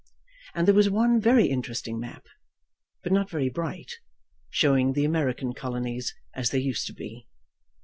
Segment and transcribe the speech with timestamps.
[0.55, 2.25] And there was one very interesting map,
[3.03, 3.99] but not very bright,
[4.49, 7.27] showing the American colonies, as they used to be.